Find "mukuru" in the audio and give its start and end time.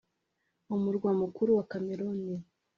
1.21-1.49